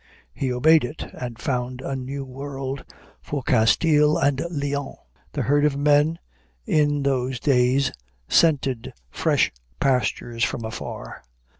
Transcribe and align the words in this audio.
He 0.33 0.51
obeyed 0.51 0.83
it, 0.83 1.03
and 1.13 1.37
found 1.37 1.79
a 1.81 1.95
New 1.95 2.25
World 2.25 2.83
for 3.21 3.43
Castile 3.43 4.17
and 4.17 4.39
Leon. 4.49 4.95
The 5.33 5.43
herd 5.43 5.63
of 5.63 5.77
men 5.77 6.17
in 6.65 7.03
those 7.03 7.39
days 7.39 7.91
scented 8.27 8.93
fresh 9.11 9.51
pastures 9.79 10.43
from 10.43 10.65
afar. 10.65 11.21